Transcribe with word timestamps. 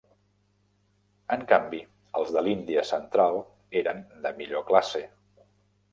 En 1.35 1.43
canvi 1.51 1.81
els 2.21 2.33
de 2.37 2.43
l'Índia 2.47 2.85
Central 2.93 3.39
eren 3.83 4.05
de 4.25 4.33
millor 4.41 4.69
classe. 4.71 5.05